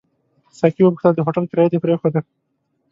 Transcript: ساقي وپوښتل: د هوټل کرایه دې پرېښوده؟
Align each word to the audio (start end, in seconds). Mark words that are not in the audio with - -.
ساقي 0.57 0.81
وپوښتل: 0.83 1.11
د 1.15 1.19
هوټل 1.25 1.45
کرایه 1.51 1.69
دې 1.71 1.77
پرېښوده؟ 1.83 2.19